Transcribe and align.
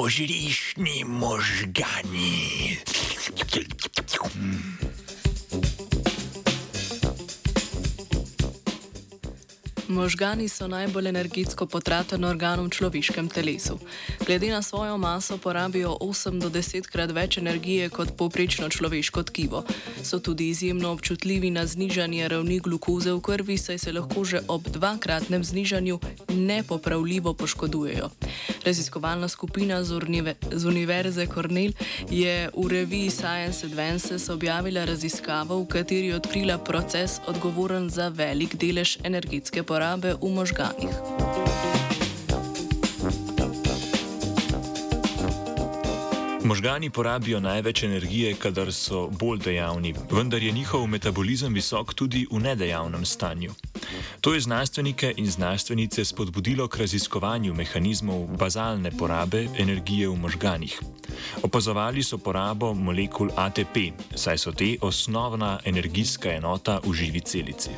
požrišni 0.00 1.04
možgani. 1.04 2.80
Možgani 9.90 10.48
so 10.48 10.68
najbolj 10.68 11.08
energetsko 11.08 11.66
potraten 11.66 12.24
organ 12.24 12.60
v 12.62 12.70
človeškem 12.70 13.26
telesu. 13.28 13.74
Glede 14.26 14.46
na 14.50 14.62
svojo 14.62 14.98
maso 14.98 15.38
porabijo 15.38 15.96
8 16.00 16.38
do 16.38 16.50
10 16.50 16.86
krat 16.86 17.10
več 17.10 17.38
energije 17.42 17.88
kot 17.90 18.12
povprečno 18.16 18.68
človeško 18.70 19.22
tkivo. 19.22 19.64
So 20.02 20.20
tudi 20.22 20.48
izjemno 20.48 20.92
občutljivi 20.94 21.50
na 21.50 21.66
znižanje 21.66 22.28
ravni 22.28 22.60
glukoze 22.60 23.12
v 23.12 23.20
krvi, 23.20 23.58
saj 23.58 23.78
se 23.78 23.92
lahko 23.92 24.24
že 24.24 24.40
ob 24.48 24.68
dvakratnem 24.68 25.44
znižanju 25.44 25.98
nepopravljivo 26.38 27.34
poškodujejo. 27.34 28.10
Raziskovalna 28.64 29.28
skupina 29.28 29.82
z, 29.84 29.90
urnive, 29.96 30.34
z 30.52 30.66
Univerze 30.66 31.26
Cornell 31.26 31.74
je 32.10 32.50
v 32.54 32.68
reviji 32.68 33.10
Science 33.10 33.66
Advances 33.66 34.28
objavila 34.28 34.84
raziskavo, 34.84 35.58
v 35.62 35.66
kateri 35.66 36.06
je 36.06 36.16
odkrila 36.16 36.58
proces 36.58 37.18
odgovoren 37.26 37.90
za 37.90 38.08
velik 38.08 38.54
delež 38.54 38.98
energetske 39.02 39.62
porabe 39.62 39.79
porabe 39.80 40.12
v 40.20 40.28
možganih. 40.28 40.92
Možgani 46.44 46.90
porabijo 46.90 47.40
največ 47.40 47.82
energije, 47.82 48.34
kadar 48.34 48.72
so 48.72 49.08
bolj 49.08 49.38
dejavni, 49.38 49.94
vendar 50.10 50.42
je 50.42 50.52
njihov 50.52 50.86
metabolizem 50.86 51.54
visok 51.54 51.94
tudi 51.94 52.26
v 52.30 52.40
nedejavnem 52.40 53.04
stanju. 53.04 53.52
To 54.20 54.34
je 54.34 54.40
znanstvenike 54.40 55.14
in 55.16 55.30
znanstvenice 55.30 56.04
spodbudilo 56.04 56.68
k 56.68 56.76
raziskovanju 56.76 57.54
mehanizmov 57.54 58.26
bazalne 58.36 58.90
porabe 58.90 59.46
energije 59.58 60.08
v 60.08 60.16
možganih. 60.16 60.80
Opazovali 61.42 62.02
so 62.02 62.18
porabo 62.18 62.74
molekul 62.74 63.30
ATP, 63.36 63.76
saj 64.14 64.38
so 64.38 64.52
te 64.52 64.76
osnovna 64.80 65.58
energijska 65.64 66.32
enota 66.32 66.80
v 66.84 66.92
živi 66.92 67.20
celici. 67.20 67.70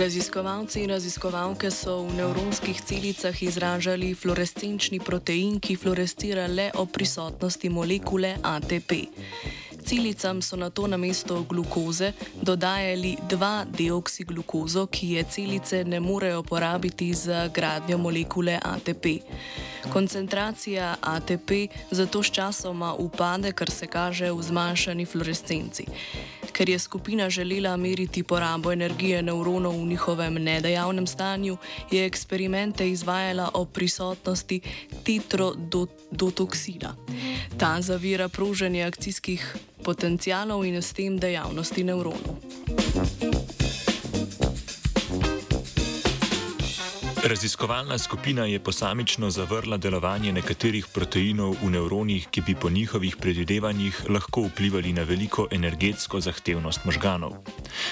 Raziskovalci 0.00 0.80
in 0.80 0.88
raziskovalke 0.88 1.68
so 1.70 2.08
v 2.08 2.14
nevronskih 2.16 2.80
celicah 2.80 3.36
izražali 3.42 4.14
fluorescenčni 4.16 4.96
protein, 4.96 5.58
ki 5.60 5.76
fluorescira 5.76 6.46
le 6.48 6.70
ob 6.80 6.88
prisotnosti 6.88 7.68
molekule 7.68 8.30
ATP. 8.40 8.92
Celicam 9.84 10.40
so 10.40 10.56
na 10.56 10.70
to 10.70 10.86
namesto 10.86 11.42
glukoze 11.44 12.12
dodajali 12.42 13.16
2-deoksiglukozo, 13.28 14.86
ki 14.88 15.10
je 15.20 15.24
celice 15.28 15.84
ne 15.84 16.00
morejo 16.00 16.42
porabiti 16.42 17.12
za 17.14 17.48
gradnjo 17.48 17.98
molekule 17.98 18.56
ATP. 18.62 19.20
Koncentracija 19.92 20.96
ATP 21.00 21.50
zato 21.90 22.22
sčasoma 22.22 22.94
upade, 22.94 23.52
kar 23.52 23.70
se 23.70 23.86
kaže 23.86 24.32
v 24.32 24.42
zmanjšani 24.42 25.04
fluorescenci. 25.06 25.84
Ker 26.60 26.68
je 26.68 26.78
skupina 26.78 27.30
želela 27.30 27.76
meriti 27.76 28.22
porabo 28.22 28.72
energije 28.72 29.22
nevronov 29.22 29.72
v 29.72 29.86
njihovem 29.86 30.34
nedejavnem 30.34 31.06
stanju, 31.06 31.56
je 31.90 32.04
eksperimente 32.06 32.90
izvajala 32.90 33.50
o 33.54 33.64
prisotnosti 33.64 34.60
tetrodotoksina. 35.04 36.96
Ta 37.58 37.80
zavira 37.80 38.28
proženje 38.28 38.84
akcijskih 38.84 39.56
potencialov 39.84 40.64
in 40.64 40.82
s 40.82 40.92
tem 40.92 41.16
dejavnosti 41.18 41.84
nevronov. 41.84 43.39
Raziskovalna 47.24 47.98
skupina 47.98 48.44
je 48.44 48.58
posamično 48.58 49.30
zavrla 49.30 49.76
delovanje 49.76 50.32
nekaterih 50.32 50.86
proteinov 50.94 51.56
v 51.62 51.70
nevronih, 51.70 52.28
ki 52.30 52.40
bi 52.40 52.54
po 52.54 52.70
njihovih 52.70 53.16
predvidevanjih 53.16 54.02
lahko 54.08 54.46
vplivali 54.48 54.92
na 54.92 55.02
veliko 55.02 55.46
energetsko 55.50 56.20
zahtevnost 56.20 56.84
možganov. 56.84 57.32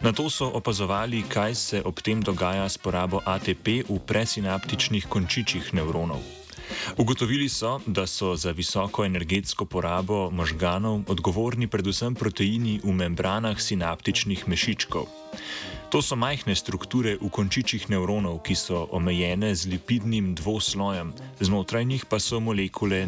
Na 0.00 0.12
to 0.12 0.30
so 0.30 0.50
opazovali, 0.54 1.22
kaj 1.28 1.54
se 1.54 1.82
ob 1.84 2.00
tem 2.02 2.22
dogaja 2.22 2.68
s 2.68 2.78
porabo 2.78 3.20
ATP 3.24 3.86
v 3.88 3.98
presinaptičnih 4.06 5.06
končičih 5.06 5.74
nevronov. 5.74 6.41
Ugotovili 6.96 7.48
so, 7.48 7.80
da 7.86 8.06
so 8.06 8.36
za 8.36 8.50
visoko 8.50 9.04
energetsko 9.04 9.64
porabo 9.64 10.30
možganov 10.30 11.02
odgovorni 11.08 11.66
predvsem 11.66 12.14
proteini 12.14 12.80
v 12.84 12.92
membranah 12.92 13.60
sinaptičnih 13.60 14.48
mešičkov. 14.48 15.06
To 15.92 16.02
so 16.02 16.16
majhne 16.16 16.56
strukture 16.56 17.18
v 17.20 17.28
končičih 17.28 17.90
nevronov, 17.92 18.40
ki 18.40 18.56
so 18.56 18.88
omejene 18.96 19.54
z 19.54 19.68
lipidnim 19.76 20.34
dvoslojem, 20.34 21.12
znotraj 21.40 21.84
njih 21.84 22.08
pa 22.08 22.16
so 22.18 22.40
molekule 22.40 23.06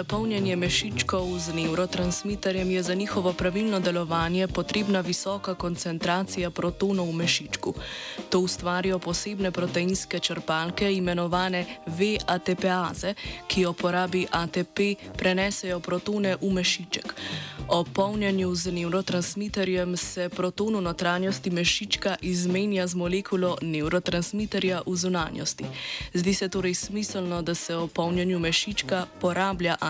neurotransmiterja. 0.00 0.10
Zapolnjanje 0.10 0.56
mešičkov 0.56 1.38
z 1.38 1.54
neurotransmiterjem 1.54 2.70
je 2.70 2.82
za 2.82 2.94
njihovo 2.94 3.32
pravilno 3.32 3.80
delovanje 3.80 4.48
potrebna 4.48 5.00
visoka 5.00 5.54
koncentracija 5.54 6.50
protonov 6.50 7.08
v 7.08 7.12
mešičku. 7.12 7.74
To 8.30 8.40
ustvarijo 8.40 8.98
posebne 8.98 9.50
proteinske 9.50 10.18
črpalke, 10.18 10.92
imenovane 10.92 11.66
VATPaze, 11.86 13.14
ki 13.48 13.60
jo 13.60 13.72
porabi 13.72 14.26
ATP, 14.30 14.96
prenesejo 15.18 15.80
protone 15.80 16.36
v 16.40 16.50
mešiček. 16.52 17.14
O 17.68 17.84
polnjenju 17.84 18.54
z 18.54 18.72
neurotransmiterjem 18.72 19.96
se 19.96 20.28
proton 20.28 20.76
v 20.76 20.80
notranjosti 20.80 21.50
mešička 21.50 22.16
izmenja 22.20 22.86
z 22.86 22.94
molekulo 22.94 23.58
neurotransmiterja 23.62 24.82
v 24.86 24.96
zunanjosti. 24.96 25.64
Zdi 26.14 26.34
se 26.34 26.48
torej 26.48 26.74
smiselno, 26.74 27.42
da 27.42 27.54
se 27.54 27.76
o 27.76 27.86
polnjenju 27.86 28.38
mešička 28.38 29.06
porablja 29.20 29.76
ATP, 29.80 29.89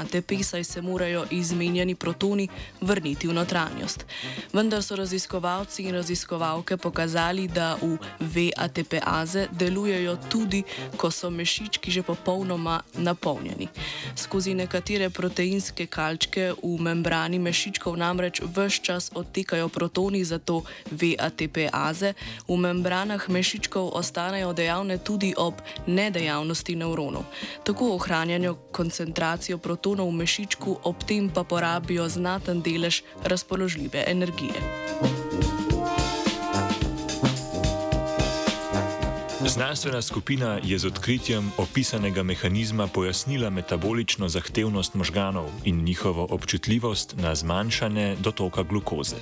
saj 0.51 0.65
se 0.65 0.83
morajo 0.83 1.27
izmenjani 1.31 1.95
protoni 1.95 2.49
vrniti 2.81 3.29
v 3.29 3.33
notranjost. 3.33 4.07
Vendar 4.53 4.83
so 4.83 4.97
raziskovalci 4.97 5.83
in 5.83 5.95
raziskovalke 5.95 6.77
pokazali, 6.77 7.49
da 7.49 7.77
v 7.83 7.97
VATP-aze 8.21 9.47
delujejo 9.53 10.17
tudi, 10.31 10.63
ko 10.97 11.11
so 11.11 11.31
mešički 11.31 11.91
že 11.91 12.03
popolnoma 12.03 12.81
napolnjeni. 12.95 13.69
Skozi 14.17 14.55
nekatere 14.55 15.11
proteinske 15.11 15.87
kalčke 15.87 16.53
v 16.63 16.79
membrani 16.81 17.39
mešičkov 17.39 17.97
namreč 17.97 18.41
vse 18.43 18.83
čas 18.83 19.11
odtekajo 19.15 19.69
protoni, 19.69 20.25
zato 20.25 20.63
VATP-aze 20.91 22.15
v 22.49 22.57
membranah 22.57 23.29
mešičkov 23.29 23.91
ostanejo 23.95 24.53
dejavne 24.53 24.99
tudi 24.99 25.35
ob 25.37 25.55
nedejavnosti 25.87 26.77
nevronov. 26.77 27.25
Tako 27.65 27.95
ohranjajo 27.95 28.55
koncentracijo 28.73 29.59
protonov 29.59 29.90
protonov 29.91 30.15
v 30.15 30.23
mešičku, 30.23 30.71
ob 30.87 31.03
tem 31.03 31.27
pa 31.27 31.43
porabijo 31.43 32.07
znaten 32.07 32.63
delež 32.63 33.03
razpoložljive 33.27 34.07
energije. 34.07 34.55
Znanstvena 39.51 40.03
skupina 40.03 40.63
je 40.63 40.79
z 40.79 40.87
odkritjem 40.87 41.43
opisanega 41.59 42.23
mehanizma 42.23 42.87
pojasnila 42.87 43.51
metabolično 43.51 44.29
zahtevnost 44.29 44.95
možganov 44.95 45.51
in 45.65 45.83
njihovo 45.83 46.27
občutljivost 46.31 47.19
na 47.19 47.35
zmanjšanje 47.35 48.17
dotoka 48.23 48.63
glukoze. 48.63 49.19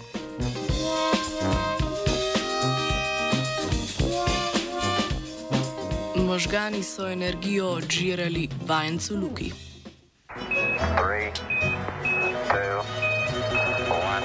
Možgani 6.16 6.82
so 6.82 7.08
energijo 7.08 7.80
odžirali 7.80 8.48
vajencu 8.66 9.16
Luki. 9.16 9.67
Three, 11.18 11.32
two, 11.32 12.78
one. 13.90 14.22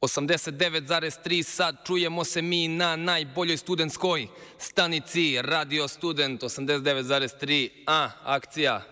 89,3 0.00 1.42
sad 1.42 1.76
čujemo 1.86 2.24
se 2.24 2.42
mi 2.42 2.68
na 2.68 2.96
najboljoj 2.96 3.56
studentskoj 3.56 4.28
stanici 4.58 5.38
Radio 5.42 5.88
Student 5.88 6.42
89,3 6.42 7.70
a 7.86 8.10
akcija 8.24 8.91